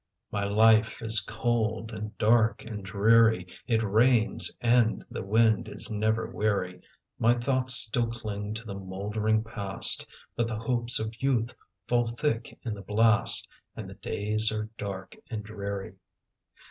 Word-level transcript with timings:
My 0.31 0.45
life 0.45 0.99
is 1.03 1.19
cold, 1.19 1.91
and 1.91 2.17
dark, 2.17 2.65
and 2.65 2.83
dreary; 2.83 3.45
It 3.67 3.83
rains, 3.83 4.51
and 4.59 5.05
the 5.11 5.21
wind 5.21 5.67
is 5.69 5.91
never 5.91 6.25
weary; 6.27 6.81
My 7.19 7.35
thoughts 7.35 7.75
still 7.75 8.07
cling 8.07 8.55
to 8.55 8.65
the 8.65 8.73
mouldering 8.73 9.43
past, 9.43 10.07
But 10.35 10.47
the 10.47 10.57
hopes 10.57 10.99
of 10.99 11.21
youth 11.21 11.53
fall 11.87 12.07
thick 12.07 12.57
in 12.63 12.73
the 12.73 12.81
blast, 12.81 13.47
And 13.75 13.87
the 13.87 13.93
days 13.93 14.51
are 14.51 14.71
dark 14.75 15.15
and 15.29 15.43
dreary. 15.43 15.93